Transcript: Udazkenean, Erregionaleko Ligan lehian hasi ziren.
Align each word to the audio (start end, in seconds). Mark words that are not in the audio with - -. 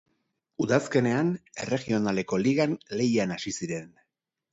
Udazkenean, 0.63 1.27
Erregionaleko 1.65 2.39
Ligan 2.45 2.73
lehian 3.03 3.35
hasi 3.37 3.55
ziren. 3.61 3.93